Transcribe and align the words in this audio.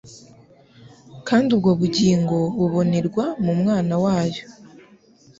kandi 1.27 1.47
ubwo 1.55 1.71
bugingo 1.79 2.37
bubonerwa 2.59 3.25
mu 3.43 3.53
Mwana 3.59 3.95
wayo. 4.03 4.43